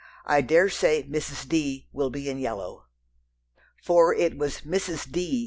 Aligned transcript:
I 0.25 0.41
dare 0.41 0.67
say 0.67 1.03
Mrs. 1.03 1.47
D. 1.47 1.87
will 1.93 2.09
be 2.09 2.27
in 2.27 2.39
yellow." 2.39 2.87
For 3.83 4.15
it 4.15 4.35
was 4.35 4.61
"Mrs. 4.61 5.11
D." 5.11 5.19